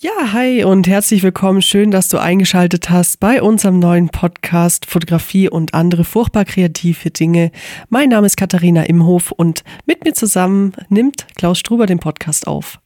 [0.00, 1.60] Ja, hi und herzlich willkommen.
[1.60, 7.50] Schön, dass du eingeschaltet hast bei unserem neuen Podcast Fotografie und andere furchtbar kreative Dinge.
[7.88, 12.78] Mein Name ist Katharina Imhof und mit mir zusammen nimmt Klaus Struber den Podcast auf.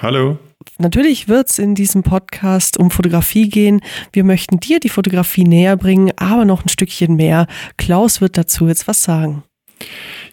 [0.00, 0.38] Hallo.
[0.78, 3.82] Natürlich wird es in diesem Podcast um Fotografie gehen.
[4.14, 7.46] Wir möchten dir die Fotografie näher bringen, aber noch ein Stückchen mehr.
[7.76, 9.44] Klaus wird dazu jetzt was sagen.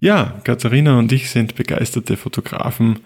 [0.04, 3.02] Ja, Katharina und ich sind begeisterte Fotografen,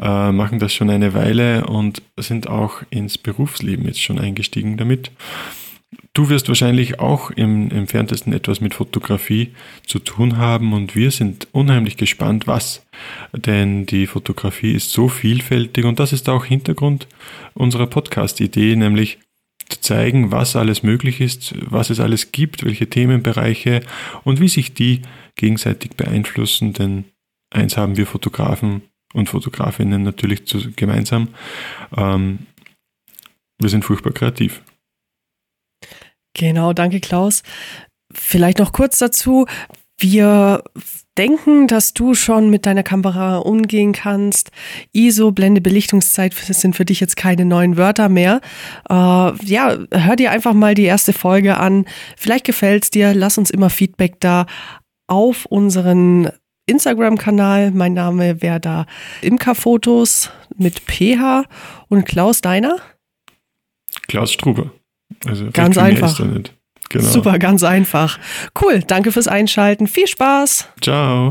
[0.00, 5.12] äh, machen das schon eine Weile und sind auch ins Berufsleben jetzt schon eingestiegen damit.
[6.12, 9.54] Du wirst wahrscheinlich auch im entferntesten etwas mit Fotografie
[9.86, 12.84] zu tun haben und wir sind unheimlich gespannt, was.
[13.32, 17.06] Denn die Fotografie ist so vielfältig und das ist auch Hintergrund
[17.54, 19.20] unserer Podcast-Idee, nämlich
[19.80, 23.80] zeigen, was alles möglich ist, was es alles gibt, welche Themenbereiche
[24.24, 25.02] und wie sich die
[25.36, 27.04] gegenseitig beeinflussen, denn
[27.50, 28.82] eins haben wir Fotografen
[29.14, 31.28] und Fotografinnen natürlich zu, gemeinsam.
[31.96, 32.46] Ähm,
[33.58, 34.62] wir sind furchtbar kreativ.
[36.34, 37.42] Genau, danke Klaus.
[38.12, 39.46] Vielleicht noch kurz dazu.
[40.00, 40.64] Wir
[41.18, 44.50] denken, dass du schon mit deiner Kamera umgehen kannst.
[44.92, 48.40] ISO, Blende, Belichtungszeit sind für dich jetzt keine neuen Wörter mehr.
[48.88, 51.84] Äh, ja, hör dir einfach mal die erste Folge an.
[52.16, 53.12] Vielleicht gefällt es dir.
[53.12, 54.46] Lass uns immer Feedback da
[55.06, 56.30] auf unseren
[56.66, 57.72] Instagram-Kanal.
[57.72, 58.86] Mein Name wäre da
[59.20, 61.44] Imkerfotos mit PH
[61.88, 62.76] und Klaus Deiner.
[64.08, 64.72] Klaus Struber.
[65.26, 66.18] Also ganz einfach.
[66.90, 67.08] Genau.
[67.08, 68.18] Super, ganz einfach.
[68.60, 69.86] Cool, danke fürs Einschalten.
[69.86, 70.68] Viel Spaß.
[70.82, 71.28] Ciao.